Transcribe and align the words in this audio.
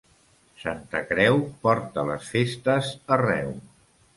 Santa 0.61 1.01
Creu 1.09 1.37
porta 1.67 2.07
les 2.09 2.33
festes 2.39 2.91
arreu. 3.19 3.57